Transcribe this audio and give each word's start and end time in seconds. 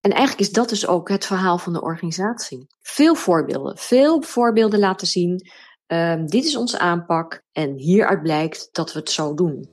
En 0.00 0.10
eigenlijk 0.10 0.40
is 0.40 0.52
dat 0.52 0.68
dus 0.68 0.86
ook 0.86 1.08
het 1.08 1.26
verhaal 1.26 1.58
van 1.58 1.72
de 1.72 1.82
organisatie. 1.82 2.66
Veel 2.80 3.14
voorbeelden, 3.14 3.76
veel 3.76 4.22
voorbeelden 4.22 4.78
laten 4.78 5.06
zien. 5.06 5.50
Um, 5.86 6.26
dit 6.26 6.44
is 6.44 6.56
onze 6.56 6.78
aanpak 6.78 7.42
en 7.52 7.74
hieruit 7.76 8.22
blijkt 8.22 8.68
dat 8.72 8.92
we 8.92 8.98
het 8.98 9.10
zo 9.10 9.34
doen. 9.34 9.68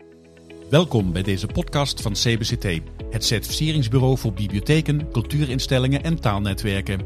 Welkom 0.70 1.12
bij 1.12 1.22
deze 1.22 1.48
podcast 1.48 2.02
van 2.02 2.12
CBCT, 2.12 2.82
het 3.10 3.26
certificeringsbureau 3.26 4.18
voor 4.18 4.34
bibliotheken, 4.34 5.12
cultuurinstellingen 5.12 6.04
en 6.04 6.20
taalnetwerken. 6.22 7.02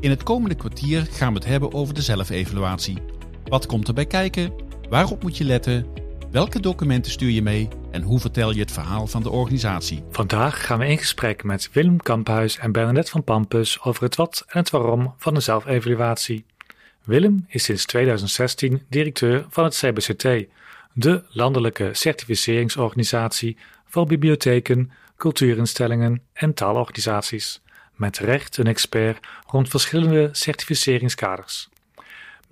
In 0.00 0.10
het 0.10 0.22
komende 0.22 0.54
kwartier 0.54 1.06
gaan 1.10 1.32
we 1.32 1.38
het 1.38 1.48
hebben 1.48 1.72
over 1.72 1.94
de 1.94 2.02
zelfevaluatie. 2.02 2.98
Wat 3.44 3.66
komt 3.66 3.88
erbij 3.88 4.06
kijken? 4.06 4.52
Waarop 4.88 5.22
moet 5.22 5.36
je 5.36 5.44
letten? 5.44 5.86
Welke 6.30 6.60
documenten 6.60 7.12
stuur 7.12 7.30
je 7.30 7.42
mee 7.42 7.68
en 7.94 8.02
hoe 8.02 8.20
vertel 8.20 8.52
je 8.52 8.60
het 8.60 8.72
verhaal 8.72 9.06
van 9.06 9.22
de 9.22 9.30
organisatie? 9.30 10.02
Vandaag 10.10 10.66
gaan 10.66 10.78
we 10.78 10.86
in 10.86 10.98
gesprek 10.98 11.44
met 11.44 11.70
Willem 11.72 11.96
Kamphuis 11.96 12.58
en 12.58 12.72
Bernadette 12.72 13.10
van 13.10 13.24
Pampus 13.24 13.82
over 13.82 14.02
het 14.02 14.16
wat 14.16 14.44
en 14.46 14.58
het 14.58 14.70
waarom 14.70 15.14
van 15.18 15.34
de 15.34 15.40
zelfevaluatie. 15.40 16.44
Willem 17.04 17.44
is 17.48 17.64
sinds 17.64 17.84
2016 17.84 18.82
directeur 18.88 19.46
van 19.48 19.64
het 19.64 19.76
CBCT, 19.76 20.26
de 20.92 21.22
landelijke 21.28 21.90
certificeringsorganisatie 21.92 23.56
voor 23.86 24.06
bibliotheken, 24.06 24.92
cultuurinstellingen 25.16 26.22
en 26.32 26.54
taalorganisaties, 26.54 27.60
met 27.94 28.18
recht 28.18 28.56
een 28.56 28.66
expert 28.66 29.26
rond 29.46 29.68
verschillende 29.68 30.28
certificeringskaders. 30.32 31.68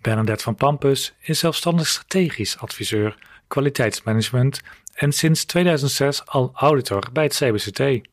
Bernadette 0.00 0.44
van 0.44 0.54
Pampus 0.54 1.12
is 1.20 1.38
zelfstandig 1.38 1.86
strategisch 1.86 2.58
adviseur 2.58 3.16
kwaliteitsmanagement 3.52 4.60
en 4.94 5.12
sinds 5.12 5.44
2006 5.44 6.26
al 6.26 6.50
auditor 6.54 7.08
bij 7.12 7.24
het 7.24 7.34
CBCT. 7.34 8.08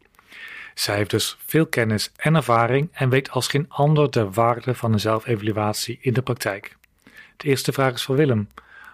Zij 0.74 0.96
heeft 0.96 1.10
dus 1.10 1.38
veel 1.46 1.66
kennis 1.66 2.12
en 2.16 2.36
ervaring 2.36 2.90
en 2.92 3.10
weet 3.10 3.32
als 3.32 3.48
geen 3.48 3.66
ander 3.70 4.12
de 4.12 4.30
waarde 4.30 4.76
van 4.76 4.94
een 4.94 5.00
zelfevaluatie 5.00 5.98
in 6.02 6.14
de 6.14 6.22
praktijk. 6.22 6.78
De 7.38 7.48
eerste 7.48 7.72
vraag 7.72 7.94
is 7.94 8.04
voor 8.04 8.16
Willem. 8.16 8.48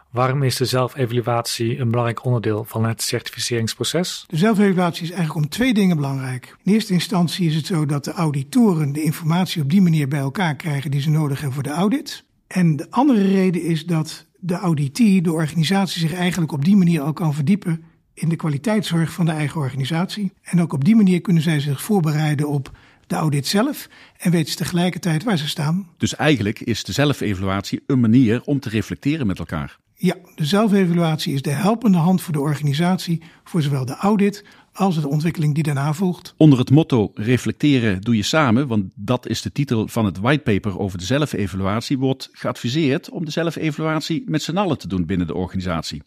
Waarom 0.09 0.43
is 0.43 0.57
de 0.57 0.65
zelfevaluatie 0.65 1.79
een 1.79 1.89
belangrijk 1.89 2.25
onderdeel 2.25 2.63
van 2.63 2.85
het 2.85 3.01
certificeringsproces? 3.01 4.25
De 4.27 4.37
zelfevaluatie 4.37 5.03
is 5.03 5.11
eigenlijk 5.11 5.45
om 5.45 5.49
twee 5.49 5.73
dingen 5.73 5.95
belangrijk. 5.95 6.55
In 6.63 6.73
eerste 6.73 6.93
instantie 6.93 7.47
is 7.47 7.55
het 7.55 7.65
zo 7.65 7.85
dat 7.85 8.03
de 8.03 8.11
auditoren 8.11 8.93
de 8.93 9.03
informatie 9.03 9.61
op 9.61 9.69
die 9.69 9.81
manier 9.81 10.07
bij 10.07 10.19
elkaar 10.19 10.55
krijgen 10.55 10.91
die 10.91 11.01
ze 11.01 11.09
nodig 11.09 11.37
hebben 11.37 11.53
voor 11.53 11.63
de 11.63 11.79
audit. 11.79 12.23
En 12.47 12.75
de 12.75 12.87
andere 12.89 13.27
reden 13.27 13.61
is 13.61 13.85
dat 13.85 14.25
de 14.39 14.55
auditee, 14.55 15.21
de 15.21 15.31
organisatie, 15.31 16.01
zich 16.01 16.13
eigenlijk 16.13 16.51
op 16.51 16.65
die 16.65 16.75
manier 16.75 17.03
ook 17.03 17.15
kan 17.15 17.33
verdiepen 17.33 17.83
in 18.13 18.29
de 18.29 18.35
kwaliteitszorg 18.35 19.11
van 19.11 19.25
de 19.25 19.31
eigen 19.31 19.61
organisatie. 19.61 20.31
En 20.41 20.61
ook 20.61 20.73
op 20.73 20.85
die 20.85 20.95
manier 20.95 21.21
kunnen 21.21 21.43
zij 21.43 21.59
zich 21.59 21.81
voorbereiden 21.81 22.47
op 22.47 22.71
de 23.07 23.15
audit 23.15 23.47
zelf 23.47 23.89
en 24.17 24.31
weten 24.31 24.51
ze 24.51 24.57
tegelijkertijd 24.57 25.23
waar 25.23 25.37
ze 25.37 25.47
staan. 25.47 25.89
Dus 25.97 26.15
eigenlijk 26.15 26.59
is 26.59 26.83
de 26.83 26.91
zelfevaluatie 26.91 27.83
een 27.87 27.99
manier 27.99 28.41
om 28.43 28.59
te 28.59 28.69
reflecteren 28.69 29.27
met 29.27 29.39
elkaar. 29.39 29.77
Ja, 29.97 30.15
de 30.35 30.45
zelfevaluatie 30.45 31.33
is 31.33 31.41
de 31.41 31.49
helpende 31.49 31.97
hand 31.97 32.21
voor 32.21 32.33
de 32.33 32.39
organisatie 32.39 33.21
voor 33.43 33.61
zowel 33.61 33.85
de 33.85 33.95
audit 33.95 34.45
als 34.75 35.01
de 35.01 35.07
ontwikkeling 35.07 35.53
die 35.53 35.63
daarna 35.63 35.93
volgt. 35.93 36.33
Onder 36.37 36.59
het 36.59 36.69
motto 36.69 37.11
reflecteren 37.13 38.01
doe 38.01 38.15
je 38.15 38.23
samen, 38.23 38.67
want 38.67 38.91
dat 38.95 39.27
is 39.27 39.41
de 39.41 39.51
titel 39.51 39.87
van 39.87 40.05
het 40.05 40.17
whitepaper 40.17 40.79
over 40.79 40.97
de 40.97 41.05
zelfevaluatie, 41.05 41.97
wordt 41.97 42.29
geadviseerd 42.31 43.09
om 43.09 43.25
de 43.25 43.31
zelfevaluatie 43.31 44.23
met 44.25 44.43
z'n 44.43 44.57
allen 44.57 44.77
te 44.77 44.87
doen 44.87 45.05
binnen 45.05 45.27
de 45.27 45.35
organisatie. 45.35 46.01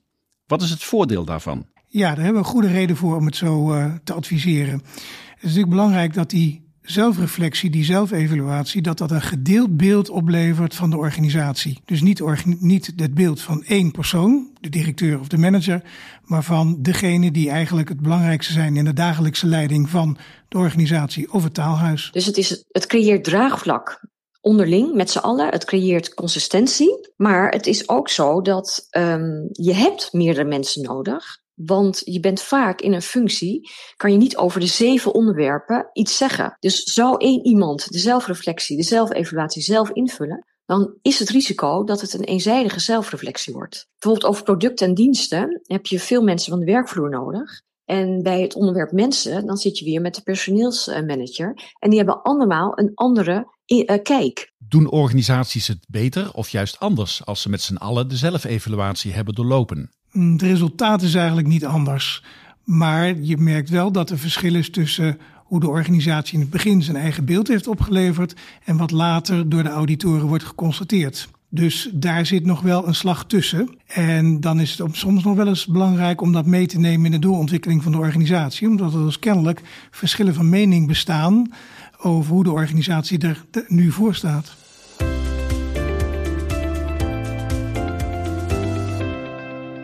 Wat 0.46 0.62
is 0.62 0.70
het 0.70 0.82
voordeel 0.82 1.24
daarvan? 1.24 1.66
Ja, 1.86 2.08
daar 2.08 2.24
hebben 2.24 2.32
we 2.42 2.48
een 2.48 2.54
goede 2.54 2.68
reden 2.68 2.96
voor 2.96 3.16
om 3.16 3.26
het 3.26 3.36
zo 3.36 3.74
uh, 3.74 3.94
te 4.04 4.12
adviseren. 4.12 4.74
Het 4.74 5.36
is 5.36 5.42
natuurlijk 5.42 5.70
belangrijk 5.70 6.14
dat 6.14 6.30
die 6.30 6.67
zelfreflectie, 6.90 7.70
die 7.70 7.84
zelfevaluatie, 7.84 8.82
dat 8.82 8.98
dat 8.98 9.10
een 9.10 9.22
gedeeld 9.22 9.76
beeld 9.76 10.10
oplevert 10.10 10.74
van 10.74 10.90
de 10.90 10.96
organisatie. 10.96 11.80
Dus 11.84 12.02
niet, 12.02 12.22
niet 12.60 12.92
het 12.96 13.14
beeld 13.14 13.40
van 13.40 13.64
één 13.64 13.90
persoon, 13.90 14.50
de 14.60 14.68
directeur 14.68 15.20
of 15.20 15.28
de 15.28 15.38
manager, 15.38 15.82
maar 16.24 16.42
van 16.42 16.82
degene 16.82 17.30
die 17.30 17.50
eigenlijk 17.50 17.88
het 17.88 18.00
belangrijkste 18.00 18.52
zijn 18.52 18.76
in 18.76 18.84
de 18.84 18.92
dagelijkse 18.92 19.46
leiding 19.46 19.90
van 19.90 20.16
de 20.48 20.58
organisatie 20.58 21.32
of 21.32 21.42
het 21.42 21.54
taalhuis. 21.54 22.10
Dus 22.12 22.26
het, 22.26 22.36
is, 22.36 22.64
het 22.68 22.86
creëert 22.86 23.24
draagvlak 23.24 24.00
onderling 24.40 24.94
met 24.94 25.10
z'n 25.10 25.18
allen. 25.18 25.48
Het 25.48 25.64
creëert 25.64 26.14
consistentie. 26.14 27.10
Maar 27.16 27.48
het 27.50 27.66
is 27.66 27.88
ook 27.88 28.08
zo 28.08 28.40
dat 28.40 28.86
um, 28.90 29.48
je 29.52 29.74
hebt 29.74 30.12
meerdere 30.12 30.48
mensen 30.48 30.82
nodig. 30.82 31.38
Want 31.64 32.02
je 32.04 32.20
bent 32.20 32.40
vaak 32.40 32.80
in 32.80 32.92
een 32.92 33.02
functie, 33.02 33.70
kan 33.96 34.12
je 34.12 34.18
niet 34.18 34.36
over 34.36 34.60
de 34.60 34.66
zeven 34.66 35.14
onderwerpen 35.14 35.90
iets 35.92 36.16
zeggen. 36.16 36.56
Dus 36.60 36.82
zou 36.82 37.16
één 37.16 37.46
iemand 37.46 37.92
de 37.92 37.98
zelfreflectie, 37.98 38.76
de 38.76 38.82
zelfevaluatie 38.82 39.62
zelf 39.62 39.90
invullen, 39.90 40.46
dan 40.64 40.94
is 41.02 41.18
het 41.18 41.28
risico 41.28 41.84
dat 41.84 42.00
het 42.00 42.14
een 42.14 42.24
eenzijdige 42.24 42.80
zelfreflectie 42.80 43.52
wordt. 43.52 43.88
Bijvoorbeeld 43.98 44.30
over 44.30 44.44
producten 44.44 44.86
en 44.86 44.94
diensten 44.94 45.60
heb 45.62 45.86
je 45.86 45.98
veel 45.98 46.22
mensen 46.22 46.50
van 46.50 46.60
de 46.60 46.72
werkvloer 46.72 47.10
nodig. 47.10 47.62
En 47.84 48.22
bij 48.22 48.40
het 48.42 48.54
onderwerp 48.54 48.92
mensen, 48.92 49.46
dan 49.46 49.56
zit 49.56 49.78
je 49.78 49.84
weer 49.84 50.00
met 50.00 50.14
de 50.14 50.22
personeelsmanager. 50.22 51.74
En 51.78 51.90
die 51.90 51.98
hebben 51.98 52.22
allemaal 52.22 52.78
een 52.78 52.90
andere 52.94 53.57
kijk. 54.02 54.52
Doen 54.58 54.90
organisaties 54.90 55.66
het 55.66 55.84
beter 55.88 56.32
of 56.32 56.48
juist 56.48 56.80
anders 56.80 57.24
als 57.24 57.42
ze 57.42 57.48
met 57.48 57.62
z'n 57.62 57.76
allen 57.76 58.08
de 58.08 58.16
zelfevaluatie 58.16 59.12
hebben 59.12 59.34
doorlopen? 59.34 59.90
Mm, 60.12 60.32
het 60.32 60.42
resultaat 60.42 61.02
is 61.02 61.14
eigenlijk 61.14 61.46
niet 61.46 61.64
anders. 61.64 62.22
Maar 62.64 63.18
je 63.20 63.36
merkt 63.36 63.70
wel 63.70 63.92
dat 63.92 64.10
er 64.10 64.18
verschil 64.18 64.54
is 64.54 64.70
tussen 64.70 65.18
hoe 65.44 65.60
de 65.60 65.68
organisatie 65.68 66.34
in 66.34 66.40
het 66.40 66.50
begin 66.50 66.82
zijn 66.82 66.96
eigen 66.96 67.24
beeld 67.24 67.48
heeft 67.48 67.66
opgeleverd 67.66 68.34
en 68.64 68.76
wat 68.76 68.90
later 68.90 69.48
door 69.48 69.62
de 69.62 69.68
auditoren 69.68 70.26
wordt 70.26 70.44
geconstateerd. 70.44 71.28
Dus 71.50 71.90
daar 71.92 72.26
zit 72.26 72.44
nog 72.44 72.60
wel 72.60 72.86
een 72.86 72.94
slag 72.94 73.26
tussen. 73.26 73.78
En 73.86 74.40
dan 74.40 74.60
is 74.60 74.78
het 74.78 74.96
soms 74.96 75.24
nog 75.24 75.36
wel 75.36 75.46
eens 75.46 75.66
belangrijk 75.66 76.20
om 76.20 76.32
dat 76.32 76.46
mee 76.46 76.66
te 76.66 76.78
nemen 76.78 77.06
in 77.06 77.10
de 77.10 77.18
doorontwikkeling 77.18 77.82
van 77.82 77.92
de 77.92 77.98
organisatie, 77.98 78.68
omdat 78.68 78.94
er 78.94 79.04
dus 79.04 79.18
kennelijk 79.18 79.60
verschillen 79.90 80.34
van 80.34 80.48
mening 80.48 80.86
bestaan 80.86 81.52
over 81.98 82.32
hoe 82.32 82.44
de 82.44 82.50
organisatie 82.50 83.18
er 83.18 83.44
nu 83.68 83.90
voor 83.90 84.14
staat. 84.14 84.56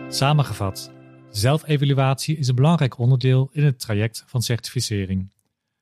Samengevat, 0.09 0.91
zelfevaluatie 1.29 2.37
is 2.37 2.47
een 2.47 2.55
belangrijk 2.55 2.97
onderdeel 2.97 3.49
in 3.51 3.63
het 3.63 3.79
traject 3.79 4.23
van 4.27 4.41
certificering. 4.41 5.33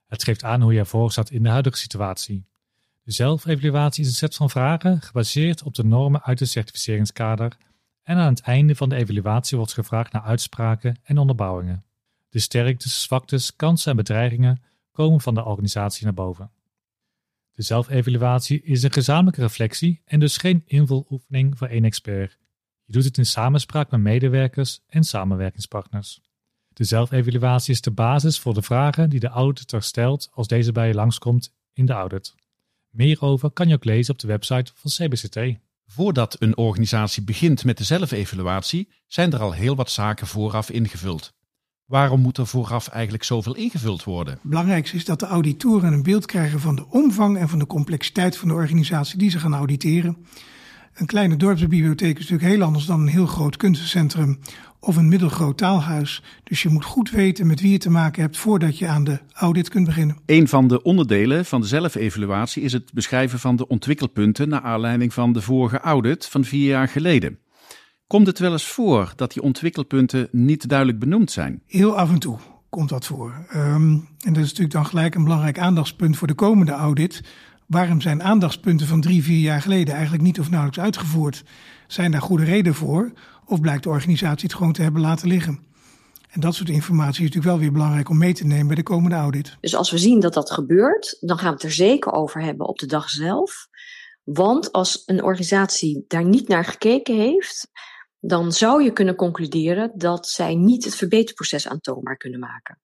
Het 0.07 0.23
geeft 0.23 0.43
aan 0.43 0.61
hoe 0.61 0.73
je 0.73 0.79
ervoor 0.79 1.11
staat 1.11 1.29
in 1.29 1.43
de 1.43 1.49
huidige 1.49 1.77
situatie. 1.77 2.45
De 3.03 3.11
zelfevaluatie 3.11 4.03
is 4.03 4.09
een 4.09 4.15
set 4.15 4.35
van 4.35 4.49
vragen 4.49 5.01
gebaseerd 5.01 5.63
op 5.63 5.75
de 5.75 5.83
normen 5.83 6.23
uit 6.23 6.39
het 6.39 6.49
certificeringskader 6.49 7.57
en 8.03 8.17
aan 8.17 8.33
het 8.33 8.41
einde 8.41 8.75
van 8.75 8.89
de 8.89 8.95
evaluatie 8.95 9.57
wordt 9.57 9.73
gevraagd 9.73 10.11
naar 10.11 10.21
uitspraken 10.21 10.99
en 11.03 11.17
onderbouwingen. 11.17 11.85
De 12.29 12.39
sterktes, 12.39 13.01
zwaktes, 13.01 13.55
kansen 13.55 13.91
en 13.91 13.97
bedreigingen 13.97 14.63
komen 14.91 15.21
van 15.21 15.33
de 15.33 15.45
organisatie 15.45 16.03
naar 16.03 16.13
boven. 16.13 16.51
De 17.53 17.61
zelfevaluatie 17.61 18.61
is 18.61 18.83
een 18.83 18.93
gezamenlijke 18.93 19.41
reflectie 19.41 20.01
en 20.05 20.19
dus 20.19 20.37
geen 20.37 20.63
invuloefening 20.65 21.57
voor 21.57 21.67
één 21.67 21.83
expert. 21.83 22.37
Je 22.85 22.93
doet 22.93 23.03
het 23.03 23.17
in 23.17 23.25
samenspraak 23.25 23.91
met 23.91 23.99
medewerkers 23.99 24.79
en 24.87 25.03
samenwerkingspartners. 25.03 26.21
De 26.67 26.83
zelfevaluatie 26.83 27.73
is 27.73 27.81
de 27.81 27.91
basis 27.91 28.39
voor 28.39 28.53
de 28.53 28.61
vragen 28.61 29.09
die 29.09 29.19
de 29.19 29.27
auditor 29.27 29.81
stelt 29.81 30.29
als 30.31 30.47
deze 30.47 30.71
bij 30.71 30.87
je 30.87 30.93
langskomt 30.93 31.53
in 31.73 31.85
de 31.85 31.93
audit. 31.93 32.35
Meer 32.93 33.21
over 33.21 33.51
kan 33.51 33.67
je 33.67 33.73
ook 33.73 33.85
lezen 33.85 34.13
op 34.13 34.19
de 34.19 34.27
website 34.27 34.71
van 34.75 34.91
CBCT. 34.91 35.39
Voordat 35.85 36.35
een 36.39 36.57
organisatie 36.57 37.23
begint 37.23 37.65
met 37.65 37.77
de 37.77 37.83
zelfevaluatie, 37.83 38.89
zijn 39.07 39.33
er 39.33 39.41
al 39.41 39.51
heel 39.51 39.75
wat 39.75 39.91
zaken 39.91 40.27
vooraf 40.27 40.69
ingevuld. 40.69 41.33
Waarom 41.85 42.21
moet 42.21 42.37
er 42.37 42.47
vooraf 42.47 42.87
eigenlijk 42.87 43.23
zoveel 43.23 43.55
ingevuld 43.55 44.03
worden? 44.03 44.33
Het 44.33 44.43
belangrijkste 44.43 44.95
is 44.95 45.05
dat 45.05 45.19
de 45.19 45.25
auditoren 45.25 45.93
een 45.93 46.03
beeld 46.03 46.25
krijgen 46.25 46.59
van 46.59 46.75
de 46.75 46.85
omvang 46.89 47.37
en 47.37 47.49
van 47.49 47.59
de 47.59 47.65
complexiteit 47.65 48.37
van 48.37 48.47
de 48.47 48.53
organisatie 48.53 49.17
die 49.17 49.29
ze 49.29 49.39
gaan 49.39 49.55
auditeren. 49.55 50.25
Een 50.93 51.05
kleine 51.05 51.35
dorpsbibliotheek 51.35 52.19
is 52.19 52.29
natuurlijk 52.29 52.55
heel 52.55 52.65
anders 52.65 52.85
dan 52.85 53.01
een 53.01 53.07
heel 53.07 53.25
groot 53.25 53.57
kunstencentrum 53.57 54.39
of 54.83 54.95
een 54.95 55.07
middelgroot 55.07 55.57
taalhuis. 55.57 56.23
Dus 56.43 56.61
je 56.61 56.69
moet 56.69 56.85
goed 56.85 57.09
weten 57.09 57.47
met 57.47 57.61
wie 57.61 57.71
je 57.71 57.77
te 57.77 57.89
maken 57.89 58.21
hebt 58.21 58.37
voordat 58.37 58.77
je 58.77 58.87
aan 58.87 59.03
de 59.03 59.19
audit 59.33 59.69
kunt 59.69 59.85
beginnen. 59.85 60.17
Een 60.25 60.47
van 60.47 60.67
de 60.67 60.81
onderdelen 60.81 61.45
van 61.45 61.61
de 61.61 61.67
zelfevaluatie 61.67 62.63
is 62.63 62.73
het 62.73 62.93
beschrijven 62.93 63.39
van 63.39 63.55
de 63.55 63.67
ontwikkelpunten 63.67 64.49
naar 64.49 64.61
aanleiding 64.61 65.13
van 65.13 65.33
de 65.33 65.41
vorige 65.41 65.79
audit 65.79 66.25
van 66.25 66.43
vier 66.43 66.67
jaar 66.67 66.87
geleden. 66.87 67.39
Komt 68.07 68.27
het 68.27 68.39
wel 68.39 68.51
eens 68.51 68.67
voor 68.67 69.13
dat 69.15 69.33
die 69.33 69.41
ontwikkelpunten 69.41 70.27
niet 70.31 70.67
duidelijk 70.67 70.99
benoemd 70.99 71.31
zijn? 71.31 71.61
Heel 71.65 71.97
af 71.97 72.11
en 72.11 72.19
toe 72.19 72.37
komt 72.69 72.89
dat 72.89 73.05
voor. 73.05 73.45
Um, 73.55 74.07
en 74.19 74.33
dat 74.33 74.43
is 74.43 74.49
natuurlijk 74.49 74.71
dan 74.71 74.85
gelijk 74.85 75.15
een 75.15 75.23
belangrijk 75.23 75.59
aandachtspunt 75.59 76.17
voor 76.17 76.27
de 76.27 76.33
komende 76.33 76.71
audit. 76.71 77.23
Waarom 77.67 78.01
zijn 78.01 78.23
aandachtspunten 78.23 78.87
van 78.87 79.01
drie, 79.01 79.23
vier 79.23 79.39
jaar 79.39 79.61
geleden 79.61 79.93
eigenlijk 79.93 80.23
niet 80.23 80.39
of 80.39 80.49
nauwelijks 80.49 80.83
uitgevoerd? 80.83 81.43
Zijn 81.87 82.11
daar 82.11 82.21
goede 82.21 82.43
redenen 82.43 82.77
voor? 82.77 83.11
Of 83.45 83.61
blijkt 83.61 83.83
de 83.83 83.89
organisatie 83.89 84.47
het 84.47 84.57
gewoon 84.57 84.73
te 84.73 84.81
hebben 84.81 85.01
laten 85.01 85.27
liggen? 85.27 85.59
En 86.29 86.39
dat 86.39 86.55
soort 86.55 86.69
informatie 86.69 87.23
is 87.23 87.27
natuurlijk 87.27 87.45
wel 87.45 87.57
weer 87.59 87.71
belangrijk 87.71 88.09
om 88.09 88.17
mee 88.17 88.33
te 88.33 88.45
nemen 88.45 88.67
bij 88.67 88.75
de 88.75 88.83
komende 88.83 89.15
audit. 89.15 89.57
Dus 89.59 89.75
als 89.75 89.91
we 89.91 89.97
zien 89.97 90.19
dat 90.19 90.33
dat 90.33 90.51
gebeurt, 90.51 91.17
dan 91.19 91.37
gaan 91.37 91.47
we 91.47 91.53
het 91.53 91.63
er 91.63 91.71
zeker 91.71 92.11
over 92.11 92.41
hebben 92.41 92.67
op 92.67 92.79
de 92.79 92.85
dag 92.85 93.09
zelf. 93.09 93.67
Want 94.23 94.71
als 94.71 95.03
een 95.05 95.23
organisatie 95.23 96.05
daar 96.07 96.25
niet 96.25 96.47
naar 96.47 96.65
gekeken 96.65 97.15
heeft, 97.15 97.67
dan 98.19 98.51
zou 98.51 98.83
je 98.83 98.93
kunnen 98.93 99.15
concluderen 99.15 99.91
dat 99.95 100.27
zij 100.27 100.55
niet 100.55 100.83
het 100.83 100.95
verbeterproces 100.95 101.67
aantoonbaar 101.67 102.17
kunnen 102.17 102.39
maken. 102.39 102.79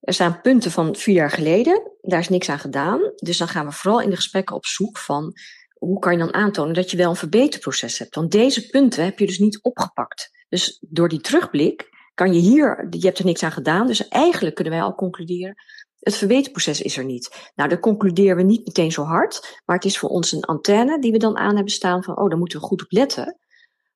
Er 0.00 0.14
staan 0.14 0.40
punten 0.40 0.70
van 0.70 0.96
vier 0.96 1.14
jaar 1.14 1.30
geleden, 1.30 1.92
daar 2.00 2.20
is 2.20 2.28
niks 2.28 2.48
aan 2.48 2.58
gedaan. 2.58 3.12
Dus 3.16 3.38
dan 3.38 3.48
gaan 3.48 3.66
we 3.66 3.72
vooral 3.72 4.00
in 4.00 4.10
de 4.10 4.16
gesprekken 4.16 4.56
op 4.56 4.66
zoek 4.66 4.98
van 4.98 5.34
hoe 5.78 5.98
kan 5.98 6.12
je 6.12 6.18
dan 6.18 6.34
aantonen 6.34 6.74
dat 6.74 6.90
je 6.90 6.96
wel 6.96 7.10
een 7.10 7.16
verbeterproces 7.16 7.98
hebt. 7.98 8.14
Want 8.14 8.30
deze 8.30 8.68
punten 8.68 9.04
heb 9.04 9.18
je 9.18 9.26
dus 9.26 9.38
niet 9.38 9.62
opgepakt. 9.62 10.30
Dus 10.48 10.84
door 10.88 11.08
die 11.08 11.20
terugblik 11.20 11.88
kan 12.14 12.32
je 12.32 12.40
hier, 12.40 12.86
je 12.90 13.06
hebt 13.06 13.18
er 13.18 13.24
niks 13.24 13.42
aan 13.42 13.52
gedaan. 13.52 13.86
Dus 13.86 14.08
eigenlijk 14.08 14.54
kunnen 14.54 14.72
wij 14.72 14.82
al 14.82 14.94
concluderen, 14.94 15.54
het 15.98 16.16
verbeterproces 16.16 16.82
is 16.82 16.96
er 16.96 17.04
niet. 17.04 17.50
Nou, 17.54 17.68
daar 17.68 17.80
concluderen 17.80 18.36
we 18.36 18.42
niet 18.42 18.66
meteen 18.66 18.92
zo 18.92 19.02
hard, 19.02 19.60
maar 19.64 19.76
het 19.76 19.84
is 19.84 19.98
voor 19.98 20.08
ons 20.08 20.32
een 20.32 20.44
antenne 20.44 21.00
die 21.00 21.12
we 21.12 21.18
dan 21.18 21.36
aan 21.36 21.54
hebben 21.54 21.72
staan 21.72 22.02
van, 22.02 22.18
oh, 22.18 22.28
daar 22.28 22.38
moeten 22.38 22.60
we 22.60 22.66
goed 22.66 22.82
op 22.82 22.92
letten. 22.92 23.38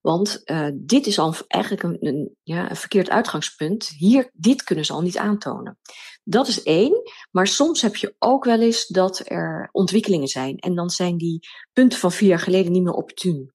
Want 0.01 0.41
uh, 0.45 0.69
dit 0.75 1.07
is 1.07 1.19
al 1.19 1.35
eigenlijk 1.49 1.83
een, 1.83 1.97
een, 2.01 2.37
ja, 2.43 2.71
een 2.71 2.77
verkeerd 2.77 3.11
uitgangspunt. 3.11 3.89
Hier, 3.89 4.31
dit 4.33 4.63
kunnen 4.63 4.85
ze 4.85 4.93
al 4.93 5.03
niet 5.03 5.19
aantonen. 5.19 5.79
Dat 6.25 6.49
is 6.49 6.63
één. 6.63 7.03
Maar 7.31 7.47
soms 7.47 7.83
heb 7.83 7.97
je 7.97 8.15
ook 8.19 8.45
wel 8.45 8.61
eens 8.61 8.87
dat 8.87 9.23
er 9.25 9.69
ontwikkelingen 9.73 10.29
zijn. 10.29 10.57
En 10.57 10.75
dan 10.75 10.91
zijn 10.91 11.17
die 11.17 11.49
punten 11.73 11.99
van 11.99 12.13
vier 12.13 12.29
jaar 12.29 12.39
geleden 12.39 12.73
niet 12.73 12.83
meer 12.83 12.93
opportun. 12.93 13.53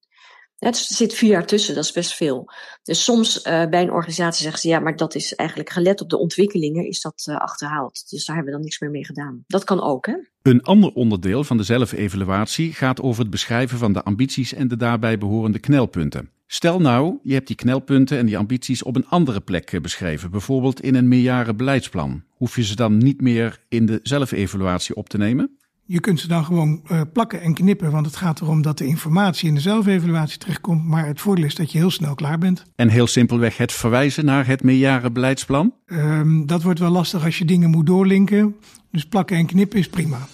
Het 0.58 0.75
er 0.75 0.96
zit 0.96 1.14
vier 1.14 1.30
jaar 1.30 1.46
tussen, 1.46 1.75
dat 1.75 1.84
is 1.84 1.92
best 1.92 2.14
veel. 2.14 2.52
Dus 2.84 3.04
soms 3.04 3.38
uh, 3.38 3.66
bij 3.66 3.81
een 3.81 3.92
organisatie 3.92 4.42
zeggen 4.42 4.62
ze 4.62 4.68
ja, 4.68 4.80
maar 4.80 4.96
dat 4.96 5.16
is 5.16 5.36
eigenlijk 5.36 5.69
gelet 5.69 6.02
op 6.02 6.10
de 6.10 6.18
ontwikkelingen, 6.18 6.88
is 6.88 7.02
dat 7.02 7.25
uh, 7.30 7.36
achterhaald. 7.36 8.10
Dus 8.10 8.25
daar 8.25 8.36
hebben 8.36 8.54
we 8.54 8.60
dan 8.60 8.68
niks 8.68 8.80
meer 8.80 8.92
mee 8.92 9.06
gedaan. 9.06 9.44
Dat 9.48 9.64
kan 9.64 9.81
ook, 9.81 10.06
hè? 10.06 10.14
Een 10.42 10.64
ander 10.64 10.94
onderdeel 10.94 11.44
van 11.44 11.58
de 11.58 11.64
zelfevaluatie 11.64 12.74
gaat 12.74 13.02
over 13.02 13.22
het 13.22 13.31
beschrijven 13.31 13.78
van 13.78 13.94
de 13.94 14.04
ambities 14.04 14.54
en 14.54 14.68
de 14.68 14.78
daarbij 14.78 15.18
behorende 15.18 15.60
knelpunten. 15.60 16.31
Stel 16.50 16.80
nou, 16.80 17.18
je 17.24 17.34
hebt 17.34 17.48
die 17.48 17.56
knelpunten 17.56 18.18
en 18.18 18.26
die 18.26 18.38
ambities 18.38 18.84
op 18.84 18.96
een 18.96 19.08
andere 19.08 19.40
plek 19.40 19.72
eh, 19.72 19.82
beschreven, 19.82 20.32
bijvoorbeeld 20.32 20.82
in 20.82 20.96
een 20.96 21.08
meerjarenbeleidsplan. 21.08 22.24
Hoef 22.30 22.56
je 22.56 22.64
ze 22.64 22.76
dan 22.76 22.98
niet 22.98 23.22
meer 23.22 23.60
in 23.70 23.86
de 23.86 24.00
zelfevaluatie 24.04 24.96
op 24.96 25.10
te 25.10 25.18
nemen? 25.18 25.58
Je 25.86 26.00
kunt 26.00 26.20
ze 26.20 26.28
dan 26.28 26.46
gewoon 26.46 26.82
uh, 26.92 27.02
plakken 27.14 27.42
en 27.42 27.54
knippen, 27.54 27.92
want 27.92 28.06
het 28.06 28.16
gaat 28.16 28.42
erom 28.42 28.62
dat 28.62 28.78
de 28.78 28.86
informatie 28.86 29.48
in 29.48 29.56
de 29.56 29.62
zelfevaluatie 29.62 30.38
terechtkomt. 30.38 30.84
Maar 30.84 31.06
het 31.06 31.22
voordeel 31.22 31.46
is 31.46 31.56
dat 31.56 31.72
je 31.72 31.78
heel 31.78 31.92
snel 31.92 32.16
klaar 32.16 32.38
bent. 32.38 32.64
En 32.76 32.90
heel 32.90 33.08
simpelweg 33.08 33.58
het 33.58 33.72
verwijzen 33.72 34.26
naar 34.26 34.48
het 34.48 34.64
meerjarenbeleidsplan? 34.64 35.74
Um, 35.86 36.46
dat 36.46 36.64
wordt 36.64 36.80
wel 36.80 36.92
lastig 36.92 37.26
als 37.26 37.38
je 37.38 37.46
dingen 37.46 37.70
moet 37.70 37.86
doorlinken. 37.86 38.56
Dus 38.92 39.06
plakken 39.06 39.38
en 39.38 39.46
knippen 39.46 39.80
is 39.80 39.90
prima. 39.90 40.28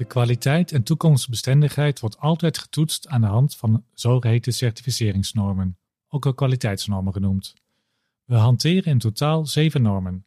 De 0.00 0.06
kwaliteit 0.06 0.72
en 0.72 0.82
toekomstbestendigheid 0.82 2.00
wordt 2.00 2.18
altijd 2.18 2.58
getoetst 2.58 3.08
aan 3.08 3.20
de 3.20 3.26
hand 3.26 3.56
van 3.56 3.84
zogeheten 3.94 4.52
certificeringsnormen, 4.52 5.78
ook 6.08 6.26
al 6.26 6.34
kwaliteitsnormen 6.34 7.12
genoemd. 7.12 7.54
We 8.24 8.34
hanteren 8.34 8.92
in 8.92 8.98
totaal 8.98 9.46
zeven 9.46 9.82
normen. 9.82 10.24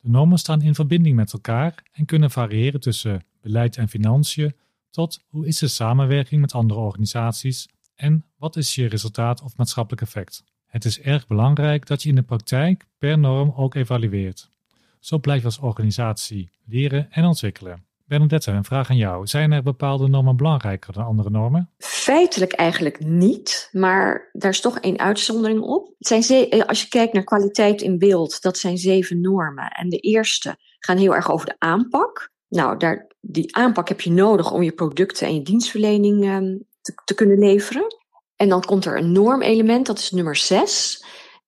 De 0.00 0.08
normen 0.08 0.38
staan 0.38 0.62
in 0.62 0.74
verbinding 0.74 1.16
met 1.16 1.32
elkaar 1.32 1.82
en 1.92 2.04
kunnen 2.04 2.30
variëren 2.30 2.80
tussen 2.80 3.24
beleid 3.40 3.76
en 3.76 3.88
financiën 3.88 4.54
tot 4.90 5.24
hoe 5.28 5.46
is 5.46 5.58
de 5.58 5.68
samenwerking 5.68 6.40
met 6.40 6.52
andere 6.52 6.80
organisaties 6.80 7.68
en 7.94 8.24
wat 8.36 8.56
is 8.56 8.74
je 8.74 8.86
resultaat 8.86 9.42
of 9.42 9.56
maatschappelijk 9.56 10.02
effect. 10.02 10.44
Het 10.66 10.84
is 10.84 11.00
erg 11.00 11.26
belangrijk 11.26 11.86
dat 11.86 12.02
je 12.02 12.08
in 12.08 12.14
de 12.14 12.22
praktijk 12.22 12.86
per 12.98 13.18
norm 13.18 13.52
ook 13.56 13.74
evalueert. 13.74 14.50
Zo 14.98 15.18
blijf 15.18 15.40
je 15.40 15.46
als 15.46 15.58
organisatie 15.58 16.50
leren 16.64 17.12
en 17.12 17.24
ontwikkelen. 17.24 17.83
Bernadette, 18.06 18.50
een 18.50 18.64
vraag 18.64 18.90
aan 18.90 18.96
jou. 18.96 19.26
Zijn 19.26 19.52
er 19.52 19.62
bepaalde 19.62 20.08
normen 20.08 20.36
belangrijker 20.36 20.92
dan 20.92 21.04
andere 21.04 21.30
normen? 21.30 21.70
Feitelijk 21.78 22.52
eigenlijk 22.52 23.04
niet, 23.04 23.68
maar 23.72 24.30
daar 24.32 24.50
is 24.50 24.60
toch 24.60 24.78
één 24.78 24.98
uitzondering 24.98 25.60
op. 25.60 25.94
Het 25.98 26.22
zijn 26.22 26.50
eh, 26.50 26.66
als 26.66 26.82
je 26.82 26.88
kijkt 26.88 27.12
naar 27.12 27.24
kwaliteit 27.24 27.82
in 27.82 27.98
beeld, 27.98 28.42
dat 28.42 28.58
zijn 28.58 28.78
zeven 28.78 29.20
normen. 29.20 29.68
En 29.68 29.88
de 29.88 29.98
eerste 29.98 30.56
gaan 30.78 30.96
heel 30.96 31.14
erg 31.14 31.30
over 31.30 31.46
de 31.46 31.56
aanpak. 31.58 32.32
Nou, 32.48 32.78
daar, 32.78 33.10
die 33.20 33.56
aanpak 33.56 33.88
heb 33.88 34.00
je 34.00 34.10
nodig 34.10 34.52
om 34.52 34.62
je 34.62 34.72
producten 34.72 35.26
en 35.26 35.34
je 35.34 35.42
dienstverlening 35.42 36.24
um, 36.24 36.66
te, 36.80 36.92
te 37.04 37.14
kunnen 37.14 37.38
leveren. 37.38 37.96
En 38.36 38.48
dan 38.48 38.62
komt 38.62 38.84
er 38.84 38.98
een 38.98 39.12
normelement, 39.12 39.86
dat 39.86 39.98
is 39.98 40.10
nummer 40.10 40.36
zes. 40.36 41.04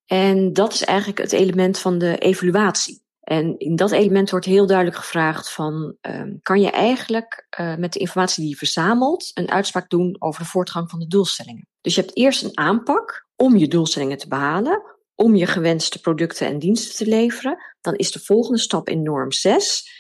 En 0.06 0.52
dat 0.52 0.73
is 0.73 0.85
eigenlijk 0.85 1.19
het 1.19 1.32
element 1.32 1.79
van 1.79 1.99
de 1.99 2.19
evaluatie. 2.19 3.05
En 3.26 3.58
in 3.58 3.76
dat 3.76 3.90
element 3.90 4.31
wordt 4.31 4.46
heel 4.46 4.67
duidelijk 4.67 4.96
gevraagd 4.96 5.50
van, 5.50 5.96
um, 6.00 6.38
kan 6.43 6.61
je 6.61 6.70
eigenlijk 6.70 7.46
uh, 7.61 7.76
met 7.76 7.93
de 7.93 7.99
informatie 7.99 8.43
die 8.43 8.50
je 8.50 8.58
verzamelt 8.58 9.31
een 9.34 9.50
uitspraak 9.50 9.90
doen 9.90 10.17
over 10.19 10.40
de 10.40 10.49
voortgang 10.49 10.90
van 10.90 10.99
de 10.99 11.06
doelstellingen. 11.06 11.69
Dus 11.81 11.94
je 11.94 12.00
hebt 12.00 12.17
eerst 12.17 12.43
een 12.43 12.58
aanpak 12.58 13.26
om 13.37 13.56
je 13.56 13.69
doelstellingen 13.69 14.19
te 14.19 14.28
behalen, 14.28 14.82
om 15.14 15.34
je 15.34 15.46
gewenste 15.46 16.00
producten 16.00 16.46
en 16.46 16.58
diensten 16.58 16.96
te 16.96 17.06
leveren. 17.11 17.56
Dan 17.81 17.94
is 17.94 18.12
de 18.12 18.20
volgende 18.20 18.58
stap 18.58 18.88
in 18.88 19.02
norm 19.02 19.32
6, 19.32 19.90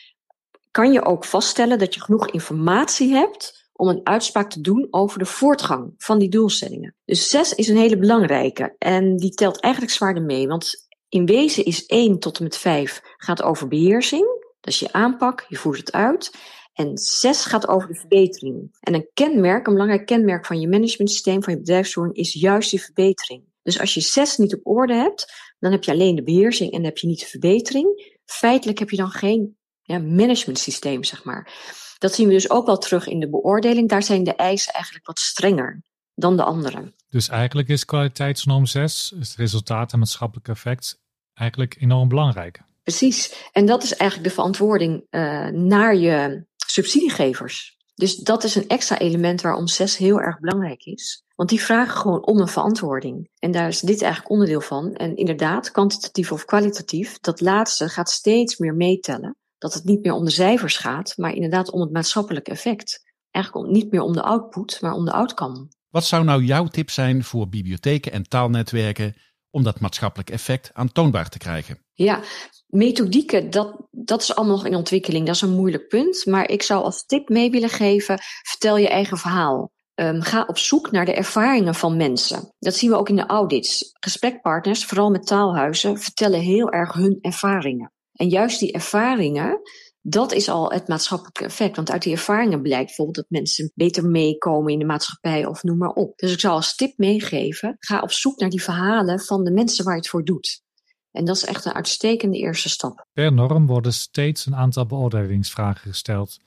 kan 0.70 0.92
je 0.92 1.04
ook 1.04 1.24
vaststellen 1.24 1.78
dat 1.78 1.94
je 1.94 2.00
genoeg 2.00 2.30
informatie 2.30 3.12
hebt 3.12 3.68
om 3.72 3.88
een 3.88 4.00
uitspraak 4.04 4.50
te 4.50 4.60
doen 4.60 4.86
over 4.90 5.18
de 5.18 5.26
voortgang 5.26 5.94
van 5.96 6.18
die 6.18 6.28
doelstellingen. 6.28 6.94
Dus 7.04 7.30
6 7.30 7.52
is 7.52 7.68
een 7.68 7.76
hele 7.76 7.98
belangrijke 7.98 8.74
en 8.78 9.16
die 9.16 9.34
telt 9.34 9.60
eigenlijk 9.60 9.92
zwaarder 9.92 10.22
mee, 10.22 10.48
want 10.48 10.85
in 11.08 11.26
wezen 11.26 11.64
is 11.64 11.86
1 11.86 12.18
tot 12.18 12.38
en 12.38 12.44
met 12.44 12.56
5 12.56 13.00
gaat 13.16 13.42
over 13.42 13.68
beheersing. 13.68 14.24
Dat 14.60 14.72
is 14.72 14.78
je 14.78 14.92
aanpak, 14.92 15.44
je 15.48 15.56
voert 15.56 15.78
het 15.78 15.92
uit. 15.92 16.30
En 16.72 16.98
6 16.98 17.44
gaat 17.44 17.68
over 17.68 17.88
de 17.88 17.94
verbetering. 17.94 18.76
En 18.80 18.94
een 18.94 19.08
kenmerk, 19.14 19.66
een 19.66 19.72
belangrijk 19.72 20.06
kenmerk 20.06 20.46
van 20.46 20.60
je 20.60 20.68
managementsysteem, 20.68 21.42
van 21.42 21.52
je 21.52 21.58
bedrijfsvoering, 21.58 22.16
is 22.16 22.32
juist 22.32 22.70
die 22.70 22.82
verbetering. 22.82 23.44
Dus 23.62 23.80
als 23.80 23.94
je 23.94 24.00
6 24.00 24.36
niet 24.36 24.54
op 24.54 24.60
orde 24.66 24.94
hebt, 24.94 25.32
dan 25.58 25.72
heb 25.72 25.84
je 25.84 25.90
alleen 25.90 26.14
de 26.14 26.22
beheersing 26.22 26.72
en 26.72 26.84
heb 26.84 26.98
je 26.98 27.06
niet 27.06 27.20
de 27.20 27.26
verbetering. 27.26 28.18
Feitelijk 28.24 28.78
heb 28.78 28.90
je 28.90 28.96
dan 28.96 29.10
geen 29.10 29.56
ja, 29.82 29.98
managementsysteem, 29.98 31.04
zeg 31.04 31.24
maar. 31.24 31.52
Dat 31.98 32.14
zien 32.14 32.26
we 32.26 32.32
dus 32.32 32.50
ook 32.50 32.66
wel 32.66 32.78
terug 32.78 33.06
in 33.08 33.20
de 33.20 33.30
beoordeling. 33.30 33.88
Daar 33.88 34.02
zijn 34.02 34.24
de 34.24 34.34
eisen 34.34 34.72
eigenlijk 34.72 35.06
wat 35.06 35.18
strenger 35.18 35.82
dan 36.16 36.36
de 36.36 36.42
andere. 36.42 36.92
Dus 37.08 37.28
eigenlijk 37.28 37.68
is 37.68 37.84
kwaliteitsnorm 37.84 38.66
6, 38.66 39.14
het 39.18 39.34
resultaat 39.36 39.92
en 39.92 39.98
maatschappelijk 39.98 40.48
effect, 40.48 41.00
eigenlijk 41.34 41.76
enorm 41.80 42.08
belangrijk. 42.08 42.62
Precies. 42.82 43.50
En 43.52 43.66
dat 43.66 43.82
is 43.82 43.96
eigenlijk 43.96 44.28
de 44.28 44.34
verantwoording 44.34 45.06
uh, 45.10 45.46
naar 45.48 45.96
je 45.96 46.46
subsidiegevers. 46.66 47.76
Dus 47.94 48.16
dat 48.16 48.44
is 48.44 48.54
een 48.54 48.68
extra 48.68 48.98
element 48.98 49.40
waarom 49.40 49.66
6 49.66 49.96
heel 49.96 50.20
erg 50.20 50.40
belangrijk 50.40 50.84
is. 50.84 51.24
Want 51.34 51.48
die 51.48 51.60
vragen 51.60 51.96
gewoon 51.96 52.26
om 52.26 52.40
een 52.40 52.48
verantwoording. 52.48 53.30
En 53.38 53.50
daar 53.50 53.68
is 53.68 53.80
dit 53.80 54.02
eigenlijk 54.02 54.32
onderdeel 54.32 54.60
van. 54.60 54.94
En 54.94 55.16
inderdaad, 55.16 55.70
kwantitatief 55.70 56.32
of 56.32 56.44
kwalitatief, 56.44 57.18
dat 57.20 57.40
laatste 57.40 57.88
gaat 57.88 58.10
steeds 58.10 58.56
meer 58.56 58.74
meetellen. 58.74 59.36
Dat 59.58 59.74
het 59.74 59.84
niet 59.84 60.02
meer 60.02 60.12
om 60.12 60.24
de 60.24 60.30
cijfers 60.30 60.76
gaat, 60.76 61.16
maar 61.16 61.32
inderdaad 61.32 61.70
om 61.70 61.80
het 61.80 61.92
maatschappelijk 61.92 62.48
effect. 62.48 63.04
Eigenlijk 63.30 63.70
niet 63.70 63.90
meer 63.90 64.00
om 64.00 64.12
de 64.12 64.22
output, 64.22 64.78
maar 64.80 64.92
om 64.92 65.04
de 65.04 65.12
outcome. 65.12 65.68
Wat 65.96 66.04
zou 66.04 66.24
nou 66.24 66.42
jouw 66.42 66.66
tip 66.66 66.90
zijn 66.90 67.24
voor 67.24 67.48
bibliotheken 67.48 68.12
en 68.12 68.28
taalnetwerken 68.28 69.14
om 69.50 69.62
dat 69.62 69.80
maatschappelijk 69.80 70.30
effect 70.30 70.70
aantoonbaar 70.72 71.28
te 71.28 71.38
krijgen? 71.38 71.78
Ja, 71.92 72.20
methodieken, 72.66 73.50
dat, 73.50 73.86
dat 73.90 74.22
is 74.22 74.34
allemaal 74.34 74.56
nog 74.56 74.66
in 74.66 74.74
ontwikkeling. 74.74 75.26
Dat 75.26 75.34
is 75.34 75.40
een 75.40 75.56
moeilijk 75.56 75.88
punt. 75.88 76.26
Maar 76.26 76.48
ik 76.48 76.62
zou 76.62 76.84
als 76.84 77.06
tip 77.06 77.28
mee 77.28 77.50
willen 77.50 77.68
geven: 77.68 78.18
vertel 78.42 78.76
je 78.76 78.88
eigen 78.88 79.18
verhaal. 79.18 79.70
Um, 79.94 80.22
ga 80.22 80.44
op 80.46 80.58
zoek 80.58 80.90
naar 80.90 81.04
de 81.04 81.14
ervaringen 81.14 81.74
van 81.74 81.96
mensen. 81.96 82.54
Dat 82.58 82.74
zien 82.74 82.90
we 82.90 82.96
ook 82.96 83.08
in 83.08 83.16
de 83.16 83.26
audits. 83.26 83.90
Gesprekpartners, 84.00 84.84
vooral 84.84 85.10
met 85.10 85.26
taalhuizen, 85.26 85.98
vertellen 85.98 86.40
heel 86.40 86.70
erg 86.70 86.92
hun 86.92 87.18
ervaringen. 87.20 87.92
En 88.12 88.28
juist 88.28 88.60
die 88.60 88.72
ervaringen, 88.72 89.60
dat 90.08 90.32
is 90.32 90.48
al 90.48 90.70
het 90.70 90.88
maatschappelijke 90.88 91.44
effect. 91.44 91.76
Want 91.76 91.90
uit 91.90 92.02
die 92.02 92.12
ervaringen 92.12 92.62
blijkt 92.62 92.86
bijvoorbeeld 92.86 93.16
dat 93.16 93.26
mensen 93.28 93.72
beter 93.74 94.04
meekomen 94.04 94.72
in 94.72 94.78
de 94.78 94.84
maatschappij 94.84 95.46
of 95.46 95.62
noem 95.62 95.78
maar 95.78 95.92
op. 95.92 96.18
Dus 96.18 96.32
ik 96.32 96.40
zou 96.40 96.54
als 96.54 96.74
tip 96.74 96.98
meegeven, 96.98 97.76
ga 97.78 98.00
op 98.00 98.12
zoek 98.12 98.40
naar 98.40 98.50
die 98.50 98.62
verhalen 98.62 99.20
van 99.20 99.44
de 99.44 99.50
mensen 99.50 99.84
waar 99.84 99.94
je 99.94 100.00
het 100.00 100.08
voor 100.08 100.24
doet. 100.24 100.62
En 101.10 101.24
dat 101.24 101.36
is 101.36 101.44
echt 101.44 101.64
een 101.64 101.74
uitstekende 101.74 102.38
eerste 102.38 102.68
stap. 102.68 103.06
Per 103.12 103.32
norm 103.32 103.66
worden 103.66 103.92
steeds 103.92 104.46
een 104.46 104.56
aantal 104.56 104.86
beoordelingsvragen 104.86 105.90
gesteld. 105.90 106.38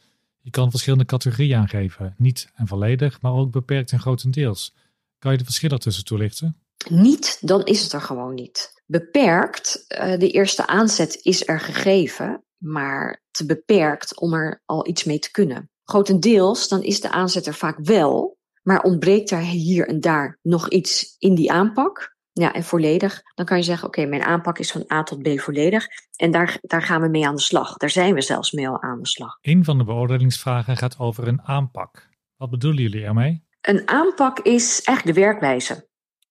Je 0.42 0.50
kan 0.50 0.70
verschillende 0.70 1.06
categorieën 1.06 1.58
aangeven, 1.58 2.16
niet 2.18 2.52
en 2.56 2.68
volledig, 2.68 3.22
maar 3.22 3.34
ook 3.34 3.52
beperkt 3.52 3.92
en 3.92 4.00
grotendeels. 4.00 4.74
Kan 5.18 5.32
je 5.32 5.38
de 5.38 5.44
verschillen 5.44 5.80
tussen 5.80 6.04
toelichten? 6.04 6.58
Niet, 6.90 7.38
dan 7.42 7.64
is 7.64 7.84
het 7.84 7.94
er 7.94 8.02
gewoon 8.02 8.34
niet. 8.34 8.82
Beperkt, 8.86 9.86
eh, 9.88 10.20
de 10.20 10.32
eerste 10.32 10.68
aanzet 10.68 11.20
is 11.22 11.48
er 11.48 11.60
gegeven 11.60 12.44
maar 12.60 13.24
te 13.32 13.46
beperkt 13.46 14.20
om 14.20 14.34
er 14.34 14.62
al 14.66 14.88
iets 14.88 15.04
mee 15.04 15.20
te 15.20 15.32
kunnen. 15.32 15.70
Grotendeels 15.84 16.68
dan 16.68 16.84
is 16.84 17.02
de 17.02 17.12
aanzet 17.12 17.46
er 17.46 17.54
vaak 17.54 17.78
wel, 17.82 18.38
Maar 18.64 18.82
ontbreekt 18.82 19.32
er 19.32 19.40
hier 19.40 19.88
en 19.88 20.00
daar 20.00 20.40
nog 20.42 20.70
iets 20.70 21.16
in 21.18 21.36
die 21.36 21.52
aanpak? 21.52 22.16
Ja, 22.32 22.54
en 22.54 22.64
volledig, 22.64 23.22
dan 23.36 23.46
kan 23.46 23.58
je 23.58 23.64
zeggen, 23.64 23.88
oké, 23.88 24.06
mijn 24.06 24.24
aanpak 24.24 24.60
is 24.60 24.72
van 24.72 24.86
A 24.92 25.04
tot 25.04 25.22
B 25.22 25.40
volledig. 25.40 25.88
En 26.16 26.32
daar, 26.32 26.58
daar 26.62 26.82
gaan 26.82 27.02
we 27.02 27.08
mee 27.08 27.28
aan 27.28 27.36
de 27.36 27.42
slag. 27.42 27.78
Daar 27.78 27.90
zijn 27.90 28.14
we 28.14 28.22
zelfs 28.22 28.52
mee 28.52 28.70
al 28.70 28.82
aan 28.82 29.00
de 29.00 29.08
slag. 29.08 29.38
Een 29.42 29.64
van 29.64 29.78
de 29.78 29.84
beoordelingsvragen 29.84 30.78
gaat 30.78 31.00
over 31.00 31.28
een 31.28 31.42
aanpak. 31.42 32.10
Wat 32.38 32.50
bedoelen 32.50 32.82
jullie 32.82 33.06
ermee? 33.06 33.44
Een 33.62 33.88
aanpak 33.88 34.40
is 34.40 34.82
eigenlijk 34.84 35.18
de 35.18 35.24
werkwijze. 35.24 35.88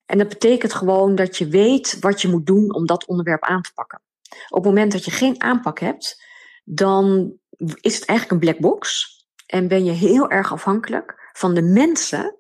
En 0.06 0.18
dat 0.18 0.28
betekent 0.28 0.74
gewoon 0.74 1.14
dat 1.14 1.36
je 1.36 1.48
weet 1.48 1.98
wat 2.00 2.22
je 2.22 2.28
moet 2.28 2.46
doen 2.46 2.74
om 2.74 2.86
dat 2.86 3.06
onderwerp 3.06 3.42
aan 3.42 3.62
te 3.62 3.72
pakken. 3.74 4.00
Op 4.48 4.64
het 4.64 4.64
moment 4.64 4.92
dat 4.92 5.04
je 5.04 5.10
geen 5.10 5.42
aanpak 5.42 5.78
hebt, 5.78 6.22
dan 6.64 7.32
is 7.80 7.94
het 7.94 8.04
eigenlijk 8.04 8.30
een 8.30 8.48
black 8.48 8.60
box. 8.60 9.16
En 9.46 9.68
ben 9.68 9.84
je 9.84 9.92
heel 9.92 10.30
erg 10.30 10.52
afhankelijk 10.52 11.30
van 11.32 11.54
de 11.54 11.62
mensen, 11.62 12.36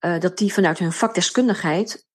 uh, 0.00 0.20
dat 0.20 0.38
die 0.38 0.52
vanuit 0.52 0.78
hun 0.78 0.92
vakdeskundigheid 0.92 2.06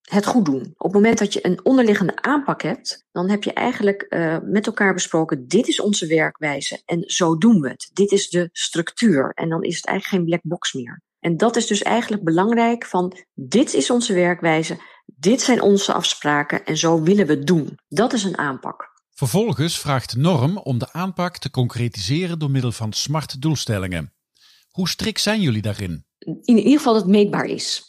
het 0.00 0.26
goed 0.26 0.44
doen. 0.44 0.74
Op 0.76 0.86
het 0.86 0.92
moment 0.92 1.18
dat 1.18 1.32
je 1.32 1.46
een 1.46 1.64
onderliggende 1.64 2.22
aanpak 2.22 2.62
hebt, 2.62 3.06
dan 3.12 3.30
heb 3.30 3.42
je 3.42 3.52
eigenlijk 3.52 4.06
uh, 4.08 4.38
met 4.42 4.66
elkaar 4.66 4.94
besproken: 4.94 5.48
dit 5.48 5.68
is 5.68 5.80
onze 5.80 6.06
werkwijze 6.06 6.82
en 6.84 7.02
zo 7.06 7.36
doen 7.36 7.60
we 7.60 7.68
het. 7.68 7.90
Dit 7.92 8.12
is 8.12 8.28
de 8.28 8.48
structuur. 8.52 9.30
En 9.34 9.48
dan 9.48 9.62
is 9.62 9.76
het 9.76 9.86
eigenlijk 9.86 10.16
geen 10.16 10.24
black 10.30 10.40
box 10.42 10.72
meer. 10.72 11.02
En 11.20 11.36
dat 11.36 11.56
is 11.56 11.66
dus 11.66 11.82
eigenlijk 11.82 12.24
belangrijk 12.24 12.86
van 12.86 13.16
dit 13.34 13.74
is 13.74 13.90
onze 13.90 14.14
werkwijze, 14.14 14.78
dit 15.20 15.40
zijn 15.40 15.62
onze 15.62 15.92
afspraken 15.92 16.64
en 16.64 16.76
zo 16.76 17.02
willen 17.02 17.26
we 17.26 17.32
het 17.32 17.46
doen. 17.46 17.78
Dat 17.88 18.12
is 18.12 18.24
een 18.24 18.38
aanpak. 18.38 18.88
Vervolgens 19.10 19.78
vraagt 19.78 20.14
de 20.14 20.20
norm 20.20 20.58
om 20.58 20.78
de 20.78 20.92
aanpak 20.92 21.38
te 21.38 21.50
concretiseren 21.50 22.38
door 22.38 22.50
middel 22.50 22.72
van 22.72 22.92
smart 22.92 23.42
doelstellingen. 23.42 24.12
Hoe 24.70 24.88
strikt 24.88 25.20
zijn 25.20 25.40
jullie 25.40 25.62
daarin? 25.62 26.04
In 26.18 26.58
ieder 26.58 26.76
geval 26.76 26.92
dat 26.92 27.02
het 27.02 27.10
meetbaar 27.10 27.44
is. 27.44 27.82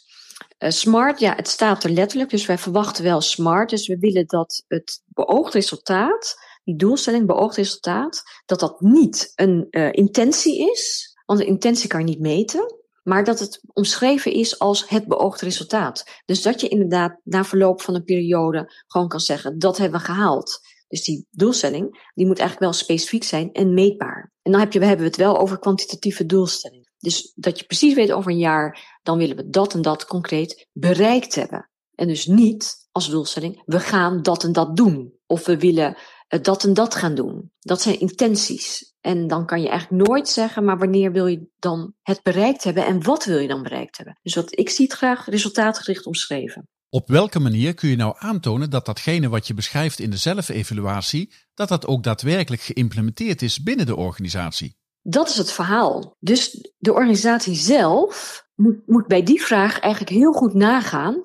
Uh, 0.58 0.70
smart, 0.70 1.20
ja, 1.20 1.34
het 1.34 1.48
staat 1.48 1.84
er 1.84 1.90
letterlijk, 1.90 2.30
dus 2.30 2.46
wij 2.46 2.58
verwachten 2.58 3.04
wel 3.04 3.20
smart. 3.20 3.70
Dus 3.70 3.86
we 3.86 3.98
willen 3.98 4.26
dat 4.26 4.64
het 4.68 5.02
beoogd 5.06 5.54
resultaat, 5.54 6.36
die 6.64 6.76
doelstelling, 6.76 7.26
beoogd 7.26 7.56
resultaat, 7.56 8.22
dat 8.46 8.60
dat 8.60 8.80
niet 8.80 9.32
een 9.34 9.66
uh, 9.70 9.88
intentie 9.92 10.70
is, 10.70 11.12
want 11.26 11.38
de 11.38 11.46
intentie 11.46 11.88
kan 11.88 12.00
je 12.00 12.06
niet 12.06 12.20
meten, 12.20 12.81
maar 13.02 13.24
dat 13.24 13.38
het 13.38 13.60
omschreven 13.72 14.32
is 14.32 14.58
als 14.58 14.88
het 14.88 15.06
beoogd 15.06 15.40
resultaat. 15.40 16.22
Dus 16.24 16.42
dat 16.42 16.60
je 16.60 16.68
inderdaad 16.68 17.20
na 17.24 17.44
verloop 17.44 17.82
van 17.82 17.94
een 17.94 18.04
periode 18.04 18.72
gewoon 18.86 19.08
kan 19.08 19.20
zeggen, 19.20 19.58
dat 19.58 19.78
hebben 19.78 20.00
we 20.00 20.06
gehaald. 20.06 20.60
Dus 20.88 21.04
die 21.04 21.26
doelstelling, 21.30 22.10
die 22.14 22.26
moet 22.26 22.38
eigenlijk 22.38 22.70
wel 22.70 22.82
specifiek 22.82 23.24
zijn 23.24 23.52
en 23.52 23.74
meetbaar. 23.74 24.32
En 24.42 24.52
dan 24.52 24.60
heb 24.60 24.72
je, 24.72 24.78
we 24.78 24.86
hebben 24.86 25.06
het 25.06 25.16
wel 25.16 25.38
over 25.38 25.58
kwantitatieve 25.58 26.26
doelstelling. 26.26 26.90
Dus 26.98 27.32
dat 27.34 27.58
je 27.58 27.64
precies 27.64 27.94
weet 27.94 28.12
over 28.12 28.30
een 28.30 28.38
jaar, 28.38 28.98
dan 29.02 29.18
willen 29.18 29.36
we 29.36 29.48
dat 29.48 29.74
en 29.74 29.82
dat 29.82 30.04
concreet 30.04 30.68
bereikt 30.72 31.34
hebben. 31.34 31.70
En 31.94 32.08
dus 32.08 32.26
niet 32.26 32.88
als 32.90 33.10
doelstelling, 33.10 33.62
we 33.64 33.80
gaan 33.80 34.22
dat 34.22 34.44
en 34.44 34.52
dat 34.52 34.76
doen. 34.76 35.12
Of 35.26 35.46
we 35.46 35.58
willen 35.58 35.96
dat 36.40 36.64
en 36.64 36.74
dat 36.74 36.94
gaan 36.94 37.14
doen. 37.14 37.50
Dat 37.58 37.82
zijn 37.82 38.00
intenties. 38.00 38.94
En 39.00 39.26
dan 39.26 39.46
kan 39.46 39.62
je 39.62 39.68
eigenlijk 39.68 40.08
nooit 40.08 40.28
zeggen, 40.28 40.64
maar 40.64 40.78
wanneer 40.78 41.12
wil 41.12 41.26
je 41.26 41.50
dan 41.58 41.94
het 42.02 42.22
bereikt 42.22 42.64
hebben 42.64 42.86
en 42.86 43.02
wat 43.02 43.24
wil 43.24 43.38
je 43.38 43.48
dan 43.48 43.62
bereikt 43.62 43.96
hebben? 43.96 44.18
Dus 44.22 44.34
wat 44.34 44.58
ik 44.58 44.70
zie 44.70 44.84
het 44.84 44.94
graag 44.94 45.26
resultaatgericht 45.26 46.06
omschreven. 46.06 46.68
Op 46.88 47.08
welke 47.08 47.38
manier 47.38 47.74
kun 47.74 47.88
je 47.88 47.96
nou 47.96 48.14
aantonen 48.18 48.70
dat 48.70 48.86
datgene 48.86 49.28
wat 49.28 49.46
je 49.46 49.54
beschrijft 49.54 49.98
in 49.98 50.10
de 50.10 50.16
zelfevaluatie, 50.16 51.34
dat 51.54 51.68
dat 51.68 51.86
ook 51.86 52.02
daadwerkelijk 52.02 52.62
geïmplementeerd 52.62 53.42
is 53.42 53.62
binnen 53.62 53.86
de 53.86 53.96
organisatie? 53.96 54.76
Dat 55.00 55.28
is 55.28 55.36
het 55.36 55.52
verhaal. 55.52 56.16
Dus 56.18 56.70
de 56.78 56.92
organisatie 56.92 57.54
zelf 57.54 58.42
moet, 58.54 58.86
moet 58.86 59.06
bij 59.06 59.22
die 59.22 59.42
vraag 59.42 59.78
eigenlijk 59.78 60.12
heel 60.12 60.32
goed 60.32 60.54
nagaan. 60.54 61.20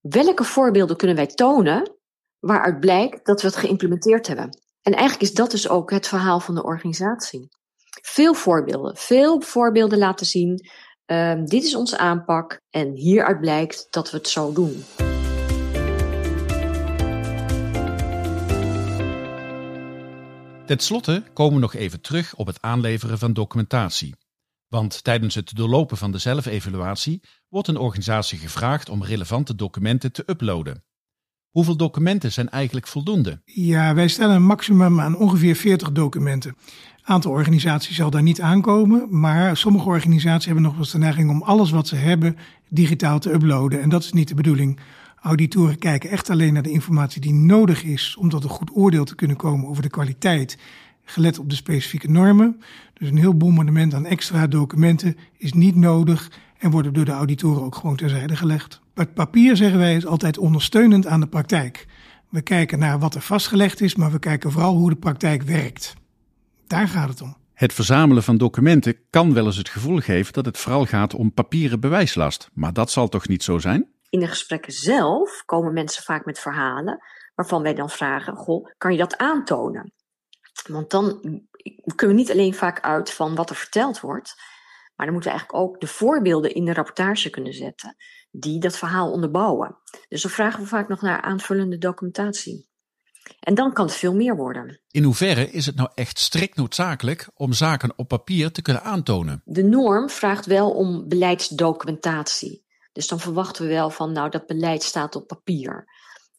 Welke 0.00 0.44
voorbeelden 0.44 0.96
kunnen 0.96 1.16
wij 1.16 1.26
tonen 1.26 1.97
waaruit 2.40 2.80
blijkt 2.80 3.26
dat 3.26 3.40
we 3.40 3.46
het 3.46 3.56
geïmplementeerd 3.56 4.26
hebben? 4.26 4.58
En 4.82 4.92
eigenlijk 4.92 5.22
is 5.22 5.34
dat 5.34 5.50
dus 5.50 5.68
ook 5.68 5.90
het 5.90 6.08
verhaal 6.08 6.40
van 6.40 6.54
de 6.54 6.64
organisatie. 6.64 7.48
Veel 8.02 8.34
voorbeelden, 8.34 8.96
veel 8.96 9.40
voorbeelden 9.40 9.98
laten 9.98 10.26
zien. 10.26 10.68
Uh, 11.06 11.44
dit 11.44 11.64
is 11.64 11.74
onze 11.74 11.98
aanpak 11.98 12.60
en 12.70 12.92
hieruit 12.92 13.40
blijkt 13.40 13.86
dat 13.90 14.10
we 14.10 14.16
het 14.16 14.28
zo 14.28 14.52
doen. 14.52 14.84
Ten 20.66 20.78
slotte 20.78 21.22
komen 21.32 21.54
we 21.54 21.60
nog 21.60 21.74
even 21.74 22.00
terug 22.00 22.34
op 22.34 22.46
het 22.46 22.62
aanleveren 22.62 23.18
van 23.18 23.32
documentatie. 23.32 24.14
Want 24.68 25.04
tijdens 25.04 25.34
het 25.34 25.56
doorlopen 25.56 25.96
van 25.96 26.12
de 26.12 26.18
zelfevaluatie 26.18 27.22
wordt 27.48 27.68
een 27.68 27.76
organisatie 27.76 28.38
gevraagd 28.38 28.88
om 28.88 29.04
relevante 29.04 29.54
documenten 29.54 30.12
te 30.12 30.22
uploaden. 30.26 30.84
Hoeveel 31.58 31.76
documenten 31.76 32.32
zijn 32.32 32.48
eigenlijk 32.48 32.86
voldoende? 32.86 33.40
Ja, 33.44 33.94
wij 33.94 34.08
stellen 34.08 34.36
een 34.36 34.44
maximum 34.44 35.00
aan 35.00 35.16
ongeveer 35.16 35.56
40 35.56 35.92
documenten. 35.92 36.50
Een 36.50 37.14
aantal 37.14 37.32
organisaties 37.32 37.96
zal 37.96 38.10
daar 38.10 38.22
niet 38.22 38.40
aankomen, 38.40 39.06
maar 39.10 39.56
sommige 39.56 39.88
organisaties 39.88 40.44
hebben 40.44 40.62
nog 40.62 40.72
wel 40.72 40.80
eens 40.80 40.90
de 40.90 40.98
neiging 40.98 41.30
om 41.30 41.42
alles 41.42 41.70
wat 41.70 41.88
ze 41.88 41.96
hebben 41.96 42.36
digitaal 42.68 43.18
te 43.18 43.32
uploaden. 43.32 43.80
En 43.80 43.88
dat 43.88 44.02
is 44.02 44.12
niet 44.12 44.28
de 44.28 44.34
bedoeling. 44.34 44.78
Auditoren 45.20 45.78
kijken 45.78 46.10
echt 46.10 46.30
alleen 46.30 46.52
naar 46.52 46.62
de 46.62 46.70
informatie 46.70 47.20
die 47.20 47.34
nodig 47.34 47.84
is 47.84 48.16
om 48.18 48.28
tot 48.28 48.44
een 48.44 48.50
goed 48.50 48.70
oordeel 48.76 49.04
te 49.04 49.14
kunnen 49.14 49.36
komen 49.36 49.68
over 49.68 49.82
de 49.82 49.90
kwaliteit, 49.90 50.58
gelet 51.04 51.38
op 51.38 51.50
de 51.50 51.56
specifieke 51.56 52.10
normen. 52.10 52.60
Dus 52.94 53.08
een 53.08 53.18
heel 53.18 53.36
bombardement 53.36 53.94
aan 53.94 54.06
extra 54.06 54.46
documenten 54.46 55.16
is 55.36 55.52
niet 55.52 55.76
nodig 55.76 56.30
en 56.58 56.70
worden 56.70 56.92
door 56.92 57.04
de 57.04 57.12
auditoren 57.12 57.62
ook 57.62 57.74
gewoon 57.74 57.96
terzijde 57.96 58.36
gelegd. 58.36 58.80
Het 58.98 59.14
papier, 59.14 59.56
zeggen 59.56 59.78
wij, 59.78 59.96
is 59.96 60.06
altijd 60.06 60.38
ondersteunend 60.38 61.06
aan 61.06 61.20
de 61.20 61.28
praktijk. 61.28 61.86
We 62.30 62.42
kijken 62.42 62.78
naar 62.78 62.98
wat 62.98 63.14
er 63.14 63.20
vastgelegd 63.20 63.80
is, 63.80 63.94
maar 63.94 64.10
we 64.10 64.18
kijken 64.18 64.52
vooral 64.52 64.74
hoe 64.74 64.90
de 64.90 64.96
praktijk 64.96 65.42
werkt. 65.42 65.94
Daar 66.66 66.88
gaat 66.88 67.08
het 67.08 67.20
om. 67.20 67.36
Het 67.54 67.72
verzamelen 67.72 68.22
van 68.22 68.36
documenten 68.36 68.96
kan 69.10 69.34
wel 69.34 69.46
eens 69.46 69.56
het 69.56 69.68
gevoel 69.68 69.98
geven 69.98 70.32
dat 70.32 70.44
het 70.44 70.58
vooral 70.58 70.86
gaat 70.86 71.14
om 71.14 71.32
papieren 71.32 71.80
bewijslast, 71.80 72.50
maar 72.52 72.72
dat 72.72 72.90
zal 72.90 73.08
toch 73.08 73.28
niet 73.28 73.42
zo 73.42 73.58
zijn? 73.58 73.92
In 74.10 74.20
de 74.20 74.26
gesprekken 74.26 74.72
zelf 74.72 75.42
komen 75.44 75.72
mensen 75.72 76.02
vaak 76.02 76.24
met 76.24 76.38
verhalen 76.38 76.98
waarvan 77.34 77.62
wij 77.62 77.74
dan 77.74 77.90
vragen: 77.90 78.36
Goh, 78.36 78.66
kan 78.78 78.92
je 78.92 78.98
dat 78.98 79.16
aantonen? 79.16 79.92
Want 80.66 80.90
dan 80.90 81.20
kunnen 81.94 82.16
we 82.16 82.22
niet 82.22 82.30
alleen 82.30 82.54
vaak 82.54 82.80
uit 82.80 83.12
van 83.12 83.34
wat 83.34 83.50
er 83.50 83.56
verteld 83.56 84.00
wordt, 84.00 84.34
maar 84.96 85.06
dan 85.06 85.14
moeten 85.14 85.32
we 85.32 85.38
eigenlijk 85.38 85.68
ook 85.68 85.80
de 85.80 85.86
voorbeelden 85.86 86.54
in 86.54 86.64
de 86.64 86.72
rapportage 86.72 87.30
kunnen 87.30 87.52
zetten 87.52 87.96
die 88.30 88.60
dat 88.60 88.76
verhaal 88.76 89.12
onderbouwen. 89.12 89.76
Dus 90.08 90.22
dan 90.22 90.30
vragen 90.30 90.60
we 90.60 90.66
vaak 90.66 90.88
nog 90.88 91.00
naar 91.00 91.20
aanvullende 91.20 91.78
documentatie. 91.78 92.68
En 93.40 93.54
dan 93.54 93.72
kan 93.72 93.86
het 93.86 93.94
veel 93.94 94.14
meer 94.14 94.36
worden. 94.36 94.80
In 94.90 95.02
hoeverre 95.02 95.50
is 95.50 95.66
het 95.66 95.76
nou 95.76 95.90
echt 95.94 96.18
strikt 96.18 96.56
noodzakelijk 96.56 97.28
om 97.34 97.52
zaken 97.52 97.92
op 97.96 98.08
papier 98.08 98.52
te 98.52 98.62
kunnen 98.62 98.82
aantonen? 98.82 99.42
De 99.44 99.62
norm 99.62 100.10
vraagt 100.10 100.46
wel 100.46 100.70
om 100.70 101.08
beleidsdocumentatie. 101.08 102.66
Dus 102.92 103.06
dan 103.06 103.20
verwachten 103.20 103.66
we 103.66 103.72
wel 103.72 103.90
van, 103.90 104.12
nou, 104.12 104.30
dat 104.30 104.46
beleid 104.46 104.82
staat 104.82 105.16
op 105.16 105.26
papier. 105.26 105.84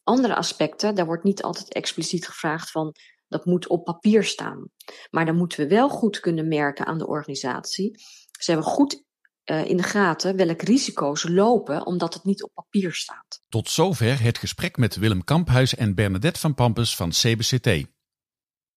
Andere 0.02 0.34
aspecten, 0.34 0.94
daar 0.94 1.06
wordt 1.06 1.24
niet 1.24 1.42
altijd 1.42 1.72
expliciet 1.72 2.26
gevraagd 2.26 2.70
van, 2.70 2.94
dat 3.28 3.44
moet 3.44 3.68
op 3.68 3.84
papier 3.84 4.24
staan. 4.24 4.70
Maar 5.10 5.26
dan 5.26 5.36
moeten 5.36 5.58
we 5.58 5.74
wel 5.74 5.88
goed 5.88 6.20
kunnen 6.20 6.48
merken 6.48 6.86
aan 6.86 6.98
de 6.98 7.06
organisatie. 7.06 7.98
Ze 8.38 8.50
hebben 8.50 8.70
goed 8.70 9.04
uh, 9.44 9.64
in 9.64 9.76
de 9.76 9.82
gaten 9.82 10.36
welke 10.36 10.64
risico's 10.64 11.28
lopen 11.28 11.86
omdat 11.86 12.14
het 12.14 12.24
niet 12.24 12.42
op 12.42 12.50
papier 12.54 12.92
staat. 12.92 13.42
Tot 13.48 13.70
zover 13.70 14.22
het 14.22 14.38
gesprek 14.38 14.76
met 14.76 14.96
Willem 14.96 15.24
Kamphuis 15.24 15.74
en 15.74 15.94
Bernadette 15.94 16.40
van 16.40 16.54
Pampus 16.54 16.96
van 16.96 17.10
CBCT. 17.10 17.64